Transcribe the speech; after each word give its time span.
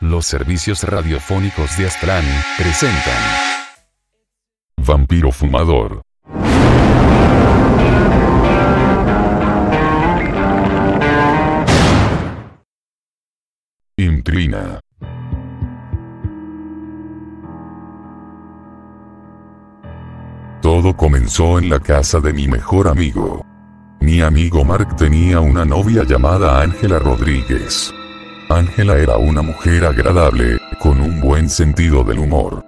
Los 0.00 0.26
servicios 0.26 0.82
radiofónicos 0.84 1.78
de 1.78 1.86
Aztlán 1.86 2.24
presentan 2.58 3.14
Vampiro 4.76 5.32
Fumador. 5.32 6.02
Intrina. 13.96 14.80
Todo 20.60 20.94
comenzó 20.94 21.58
en 21.58 21.70
la 21.70 21.80
casa 21.80 22.20
de 22.20 22.34
mi 22.34 22.46
mejor 22.48 22.88
amigo. 22.88 23.42
Mi 24.00 24.20
amigo 24.20 24.62
Mark 24.62 24.94
tenía 24.96 25.40
una 25.40 25.64
novia 25.64 26.04
llamada 26.04 26.60
Ángela 26.60 26.98
Rodríguez. 26.98 27.95
Ángela 28.48 28.96
era 28.96 29.16
una 29.16 29.42
mujer 29.42 29.84
agradable, 29.84 30.60
con 30.78 31.00
un 31.00 31.20
buen 31.20 31.50
sentido 31.50 32.04
del 32.04 32.20
humor. 32.20 32.64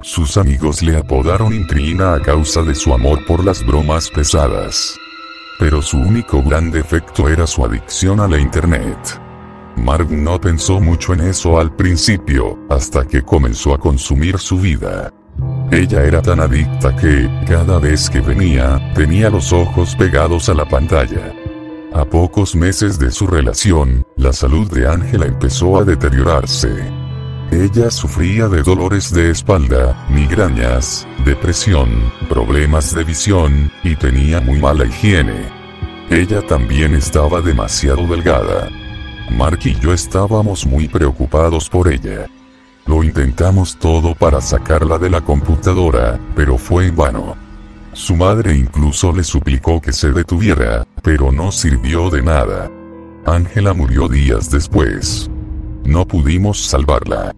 Sus 0.00 0.36
amigos 0.36 0.82
le 0.82 0.96
apodaron 0.96 1.52
Intrina 1.52 2.14
a 2.14 2.20
causa 2.20 2.62
de 2.62 2.76
su 2.76 2.94
amor 2.94 3.24
por 3.26 3.44
las 3.44 3.66
bromas 3.66 4.08
pesadas. 4.08 4.96
Pero 5.58 5.82
su 5.82 5.98
único 5.98 6.42
gran 6.44 6.70
defecto 6.70 7.28
era 7.28 7.46
su 7.46 7.64
adicción 7.64 8.20
a 8.20 8.28
la 8.28 8.38
internet. 8.38 9.20
Mark 9.76 10.08
no 10.10 10.40
pensó 10.40 10.80
mucho 10.80 11.12
en 11.12 11.22
eso 11.22 11.58
al 11.58 11.74
principio, 11.74 12.56
hasta 12.70 13.04
que 13.04 13.22
comenzó 13.22 13.74
a 13.74 13.78
consumir 13.78 14.38
su 14.38 14.60
vida. 14.60 15.12
Ella 15.72 16.04
era 16.04 16.22
tan 16.22 16.38
adicta 16.38 16.94
que, 16.94 17.28
cada 17.48 17.80
vez 17.80 18.08
que 18.08 18.20
venía, 18.20 18.92
tenía 18.94 19.28
los 19.28 19.52
ojos 19.52 19.96
pegados 19.96 20.48
a 20.48 20.54
la 20.54 20.68
pantalla. 20.68 21.34
A 21.96 22.04
pocos 22.04 22.54
meses 22.54 22.98
de 22.98 23.10
su 23.10 23.26
relación, 23.26 24.06
la 24.16 24.30
salud 24.34 24.70
de 24.70 24.86
Ángela 24.86 25.24
empezó 25.24 25.78
a 25.78 25.84
deteriorarse. 25.84 26.68
Ella 27.50 27.90
sufría 27.90 28.48
de 28.48 28.62
dolores 28.62 29.10
de 29.14 29.30
espalda, 29.30 30.06
migrañas, 30.10 31.08
depresión, 31.24 31.88
problemas 32.28 32.94
de 32.94 33.02
visión, 33.02 33.72
y 33.82 33.96
tenía 33.96 34.42
muy 34.42 34.60
mala 34.60 34.84
higiene. 34.84 35.48
Ella 36.10 36.42
también 36.42 36.94
estaba 36.94 37.40
demasiado 37.40 38.06
delgada. 38.06 38.68
Mark 39.30 39.60
y 39.64 39.74
yo 39.80 39.94
estábamos 39.94 40.66
muy 40.66 40.88
preocupados 40.88 41.70
por 41.70 41.90
ella. 41.90 42.26
Lo 42.84 43.04
intentamos 43.04 43.78
todo 43.78 44.14
para 44.14 44.42
sacarla 44.42 44.98
de 44.98 45.08
la 45.08 45.22
computadora, 45.22 46.20
pero 46.34 46.58
fue 46.58 46.88
en 46.88 46.96
vano. 46.96 47.45
Su 47.96 48.14
madre 48.14 48.54
incluso 48.54 49.10
le 49.10 49.24
suplicó 49.24 49.80
que 49.80 49.90
se 49.90 50.12
detuviera, 50.12 50.86
pero 51.02 51.32
no 51.32 51.50
sirvió 51.50 52.10
de 52.10 52.22
nada. 52.22 52.70
Ángela 53.24 53.72
murió 53.72 54.06
días 54.06 54.50
después. 54.50 55.30
No 55.82 56.06
pudimos 56.06 56.60
salvarla. 56.60 57.34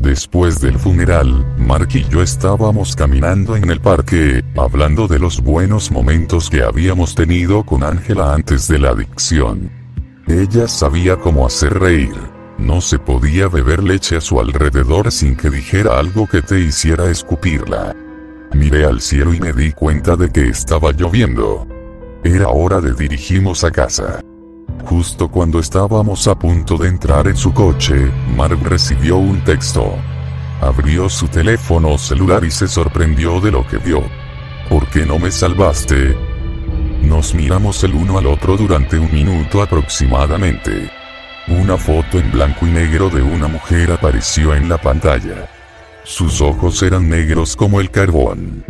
Después 0.00 0.60
del 0.60 0.76
funeral, 0.76 1.46
Mark 1.56 1.90
y 1.94 2.02
yo 2.08 2.20
estábamos 2.20 2.96
caminando 2.96 3.54
en 3.54 3.70
el 3.70 3.80
parque, 3.80 4.42
hablando 4.56 5.06
de 5.06 5.20
los 5.20 5.40
buenos 5.40 5.92
momentos 5.92 6.50
que 6.50 6.64
habíamos 6.64 7.14
tenido 7.14 7.64
con 7.64 7.84
Ángela 7.84 8.34
antes 8.34 8.66
de 8.66 8.80
la 8.80 8.90
adicción. 8.90 9.70
Ella 10.26 10.66
sabía 10.66 11.16
cómo 11.16 11.46
hacer 11.46 11.78
reír. 11.78 12.16
No 12.58 12.80
se 12.80 12.98
podía 12.98 13.46
beber 13.46 13.84
leche 13.84 14.16
a 14.16 14.20
su 14.20 14.40
alrededor 14.40 15.12
sin 15.12 15.36
que 15.36 15.48
dijera 15.48 15.96
algo 15.96 16.26
que 16.26 16.42
te 16.42 16.58
hiciera 16.58 17.08
escupirla. 17.08 17.94
Miré 18.54 18.84
al 18.84 19.00
cielo 19.00 19.32
y 19.32 19.40
me 19.40 19.52
di 19.52 19.72
cuenta 19.72 20.14
de 20.14 20.30
que 20.30 20.48
estaba 20.48 20.92
lloviendo. 20.92 21.66
Era 22.22 22.48
hora 22.48 22.80
de 22.80 22.92
dirigirnos 22.92 23.64
a 23.64 23.70
casa. 23.70 24.20
Justo 24.84 25.28
cuando 25.28 25.58
estábamos 25.58 26.28
a 26.28 26.38
punto 26.38 26.76
de 26.76 26.88
entrar 26.88 27.28
en 27.28 27.36
su 27.36 27.52
coche, 27.52 28.10
Mark 28.36 28.58
recibió 28.62 29.16
un 29.16 29.42
texto. 29.42 29.94
Abrió 30.60 31.08
su 31.08 31.28
teléfono 31.28 31.96
celular 31.96 32.44
y 32.44 32.50
se 32.50 32.68
sorprendió 32.68 33.40
de 33.40 33.50
lo 33.50 33.66
que 33.66 33.78
vio. 33.78 34.02
¿Por 34.68 34.86
qué 34.88 35.06
no 35.06 35.18
me 35.18 35.30
salvaste? 35.30 36.16
Nos 37.02 37.34
miramos 37.34 37.82
el 37.84 37.94
uno 37.94 38.18
al 38.18 38.26
otro 38.26 38.56
durante 38.56 38.98
un 38.98 39.12
minuto 39.12 39.62
aproximadamente. 39.62 40.90
Una 41.48 41.76
foto 41.76 42.18
en 42.18 42.30
blanco 42.30 42.66
y 42.66 42.70
negro 42.70 43.08
de 43.08 43.22
una 43.22 43.48
mujer 43.48 43.92
apareció 43.92 44.54
en 44.54 44.68
la 44.68 44.78
pantalla. 44.78 45.48
Sus 46.04 46.40
ojos 46.40 46.82
eran 46.82 47.08
negros 47.08 47.56
como 47.56 47.80
el 47.80 47.90
carbón. 47.90 48.64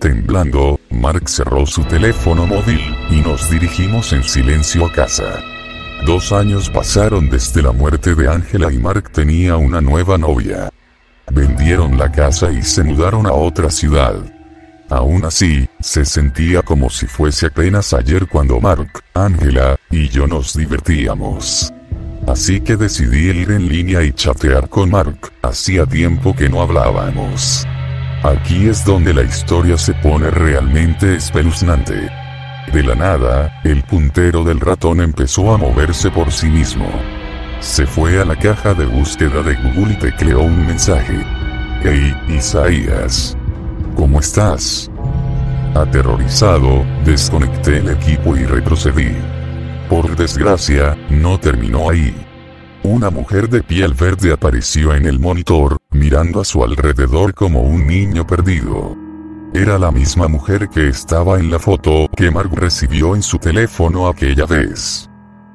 Temblando, 0.00 0.78
Mark 0.90 1.28
cerró 1.28 1.64
su 1.66 1.82
teléfono 1.84 2.46
móvil, 2.46 2.80
y 3.10 3.16
nos 3.16 3.50
dirigimos 3.50 4.12
en 4.12 4.22
silencio 4.22 4.84
a 4.86 4.92
casa. 4.92 5.42
Dos 6.04 6.32
años 6.32 6.68
pasaron 6.68 7.30
desde 7.30 7.62
la 7.62 7.72
muerte 7.72 8.14
de 8.14 8.28
Ángela 8.28 8.70
y 8.70 8.78
Mark 8.78 9.10
tenía 9.10 9.56
una 9.56 9.80
nueva 9.80 10.18
novia. 10.18 10.70
Vendieron 11.32 11.98
la 11.98 12.12
casa 12.12 12.52
y 12.52 12.62
se 12.62 12.84
mudaron 12.84 13.26
a 13.26 13.32
otra 13.32 13.70
ciudad. 13.70 14.14
Aún 14.88 15.24
así, 15.24 15.66
se 15.80 16.04
sentía 16.04 16.62
como 16.62 16.90
si 16.90 17.06
fuese 17.06 17.46
apenas 17.46 17.92
ayer 17.92 18.28
cuando 18.28 18.60
Mark, 18.60 19.02
Ángela, 19.14 19.76
y 19.90 20.08
yo 20.08 20.26
nos 20.26 20.54
divertíamos. 20.56 21.72
Así 22.26 22.60
que 22.60 22.76
decidí 22.76 23.30
ir 23.30 23.52
en 23.52 23.68
línea 23.68 24.02
y 24.02 24.12
chatear 24.12 24.68
con 24.68 24.90
Mark, 24.90 25.32
hacía 25.42 25.86
tiempo 25.86 26.34
que 26.34 26.48
no 26.48 26.60
hablábamos. 26.60 27.66
Aquí 28.24 28.68
es 28.68 28.84
donde 28.84 29.14
la 29.14 29.22
historia 29.22 29.78
se 29.78 29.94
pone 29.94 30.30
realmente 30.30 31.14
espeluznante. 31.14 32.10
De 32.72 32.82
la 32.82 32.96
nada, 32.96 33.60
el 33.62 33.84
puntero 33.84 34.42
del 34.42 34.58
ratón 34.58 35.00
empezó 35.00 35.54
a 35.54 35.58
moverse 35.58 36.10
por 36.10 36.32
sí 36.32 36.48
mismo. 36.48 36.90
Se 37.60 37.86
fue 37.86 38.20
a 38.20 38.24
la 38.24 38.36
caja 38.36 38.74
de 38.74 38.86
búsqueda 38.86 39.42
de 39.42 39.54
Google 39.54 39.94
y 39.94 39.96
tecleó 39.96 40.42
un 40.42 40.66
mensaje. 40.66 41.24
Hey, 41.82 42.12
Isaías. 42.28 43.36
¿Cómo 43.94 44.18
estás? 44.18 44.90
Aterrorizado, 45.76 46.84
desconecté 47.04 47.78
el 47.78 47.90
equipo 47.90 48.36
y 48.36 48.44
retrocedí. 48.44 49.14
Por 49.88 50.16
desgracia, 50.16 50.96
no 51.10 51.38
terminó 51.38 51.90
ahí. 51.90 52.14
Una 52.82 53.10
mujer 53.10 53.48
de 53.48 53.62
piel 53.62 53.94
verde 53.94 54.32
apareció 54.32 54.94
en 54.94 55.06
el 55.06 55.20
monitor, 55.20 55.76
mirando 55.90 56.40
a 56.40 56.44
su 56.44 56.64
alrededor 56.64 57.34
como 57.34 57.62
un 57.62 57.86
niño 57.86 58.26
perdido. 58.26 58.96
Era 59.54 59.78
la 59.78 59.92
misma 59.92 60.26
mujer 60.26 60.68
que 60.68 60.88
estaba 60.88 61.38
en 61.38 61.50
la 61.50 61.58
foto 61.58 62.08
que 62.16 62.30
Mark 62.30 62.50
recibió 62.52 63.14
en 63.14 63.22
su 63.22 63.38
teléfono 63.38 64.08
aquella 64.08 64.44
vez. 64.44 65.08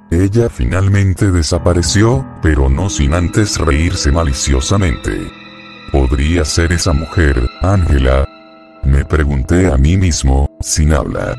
Ella 0.09 0.49
finalmente 0.49 1.31
desapareció, 1.31 2.25
pero 2.41 2.69
no 2.69 2.89
sin 2.89 3.13
antes 3.13 3.57
reírse 3.57 4.11
maliciosamente. 4.11 5.11
¿Podría 5.91 6.45
ser 6.45 6.71
esa 6.71 6.93
mujer, 6.93 7.49
Ángela? 7.61 8.27
Me 8.83 9.03
pregunté 9.05 9.67
a 9.67 9.77
mí 9.77 9.97
mismo, 9.97 10.47
sin 10.61 10.93
hablar. 10.93 11.37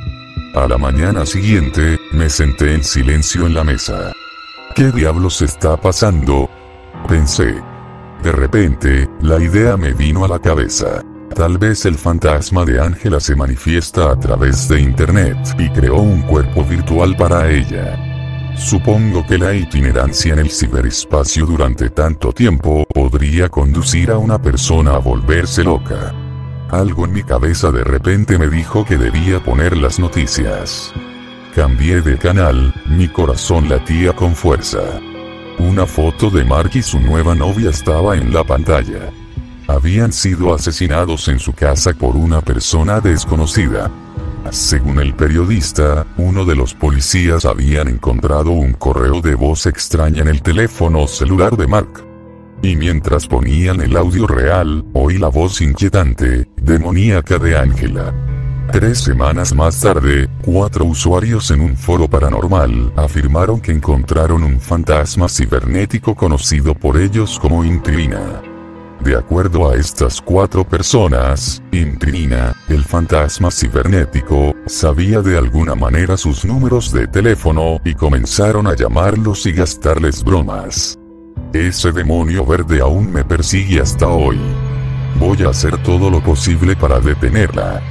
A 0.55 0.69
la 0.69 0.77
mañana 0.77 1.25
siguiente, 1.25 1.99
me 2.13 2.29
senté 2.29 2.75
en 2.75 2.85
silencio 2.85 3.47
en 3.47 3.55
la 3.55 3.65
mesa. 3.65 4.13
¿Qué 4.75 4.93
diablos 4.93 5.41
está 5.41 5.79
pasando? 5.79 6.51
Pensé. 7.09 7.55
De 8.23 8.33
repente, 8.33 9.09
la 9.23 9.43
idea 9.43 9.79
me 9.79 9.95
vino 9.95 10.27
a 10.27 10.29
la 10.29 10.39
cabeza. 10.39 11.03
Tal 11.35 11.57
vez 11.57 11.87
el 11.87 11.95
fantasma 11.95 12.67
de 12.67 12.79
Ángela 12.79 13.19
se 13.19 13.35
manifiesta 13.35 14.11
a 14.11 14.21
través 14.21 14.69
de 14.69 14.83
Internet 14.83 15.39
y 15.59 15.71
creó 15.71 15.97
un 15.97 16.21
cuerpo 16.21 16.63
virtual 16.63 17.17
para 17.17 17.51
ella. 17.51 18.55
Supongo 18.55 19.27
que 19.27 19.39
la 19.39 19.55
itinerancia 19.55 20.35
en 20.35 20.41
el 20.41 20.51
ciberespacio 20.51 21.47
durante 21.47 21.89
tanto 21.89 22.31
tiempo 22.31 22.85
podría 22.93 23.49
conducir 23.49 24.11
a 24.11 24.19
una 24.19 24.41
persona 24.41 24.97
a 24.97 24.99
volverse 24.99 25.65
loca. 25.65 26.13
Algo 26.73 27.05
en 27.05 27.13
mi 27.13 27.23
cabeza 27.23 27.71
de 27.71 27.85
repente 27.85 28.39
me 28.39 28.49
dijo 28.49 28.87
que 28.87 28.97
debía 28.97 29.45
poner 29.45 29.77
las 29.77 29.99
noticias. 29.99 30.91
Cambié 31.55 32.01
de 32.01 32.17
canal, 32.17 32.73
mi 32.87 33.09
corazón 33.09 33.69
latía 33.69 34.15
con 34.15 34.35
fuerza. 34.35 34.81
Una 35.59 35.85
foto 35.85 36.31
de 36.31 36.45
Mark 36.45 36.71
y 36.73 36.81
su 36.81 36.99
nueva 36.99 37.35
novia 37.35 37.69
estaba 37.69 38.17
en 38.17 38.33
la 38.33 38.43
pantalla. 38.43 39.11
Habían 39.69 40.15
sido 40.15 40.55
asesinados 40.55 41.29
en 41.29 41.39
su 41.39 41.53
casa 41.53 41.93
por 41.93 42.17
una 42.17 42.41
persona 42.41 43.01
desconocida. 43.01 43.91
Según 44.51 44.99
el 44.99 45.15
periodista, 45.15 46.07
uno 46.17 46.47
de 46.47 46.57
los 46.57 46.73
policías 46.73 47.45
habían 47.45 47.89
encontrado 47.89 48.51
un 48.51 48.73
correo 48.73 49.21
de 49.21 49.35
voz 49.35 49.67
extraña 49.67 50.23
en 50.23 50.29
el 50.29 50.41
teléfono 50.41 51.07
celular 51.07 51.55
de 51.55 51.67
Mark. 51.67 52.12
Y 52.63 52.77
mientras 52.77 53.27
ponían 53.27 53.81
el 53.81 53.97
audio 53.97 54.27
real, 54.29 54.85
oí 54.93 55.19
la 55.19 55.29
voz 55.29 55.61
inquietante, 55.61 56.49
demoníaca 56.57 57.39
de 57.39 57.59
Ángela. 57.59 58.15
Tres 58.71 59.01
semanas 59.01 59.53
más 59.53 59.81
tarde, 59.81 60.29
cuatro 60.45 60.85
usuarios 60.85 61.51
en 61.51 61.61
un 61.61 61.77
foro 61.77 62.09
paranormal 62.09 62.93
afirmaron 62.97 63.61
que 63.61 63.73
encontraron 63.73 64.45
un 64.45 64.61
fantasma 64.61 65.29
cibernético 65.29 66.15
conocido 66.15 66.73
por 66.75 66.97
ellos 66.97 67.39
como 67.39 67.65
Intrina. 67.65 68.41
De 69.01 69.17
acuerdo 69.17 69.69
a 69.69 69.75
estas 69.75 70.21
cuatro 70.21 70.63
personas, 70.63 71.61
Intrina, 71.73 72.55
el 72.69 72.85
fantasma 72.85 73.51
cibernético, 73.51 74.55
sabía 74.67 75.21
de 75.21 75.37
alguna 75.37 75.75
manera 75.75 76.17
sus 76.17 76.45
números 76.45 76.93
de 76.93 77.09
teléfono 77.09 77.81
y 77.85 77.95
comenzaron 77.95 78.69
a 78.69 78.77
llamarlos 78.77 79.45
y 79.47 79.53
gastarles 79.53 80.23
bromas. 80.23 80.97
Ese 81.53 81.93
demonio 81.93 82.47
verde 82.47 82.81
aún 82.81 83.13
me 83.13 83.27
persigue 83.27 83.83
hasta 83.83 84.09
hoy. 84.09 84.41
Voy 85.19 85.43
a 85.43 85.51
hacer 85.51 85.77
todo 85.83 86.09
lo 86.09 86.23
posible 86.23 86.75
para 86.75 86.99
detenerla. 86.99 87.83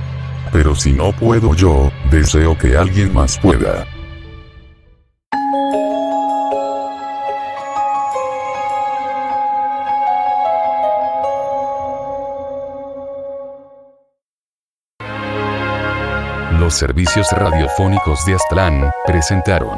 Pero 0.51 0.73
si 0.73 0.93
no 0.93 1.11
puedo 1.11 1.53
yo, 1.53 1.91
deseo 2.09 2.57
que 2.57 2.75
alguien 2.75 3.13
más 3.13 3.37
pueda. 3.37 3.85
Los 16.59 16.73
servicios 16.73 17.27
radiofónicos 17.31 18.25
de 18.25 18.33
Aztlán 18.33 18.91
presentaron. 19.05 19.77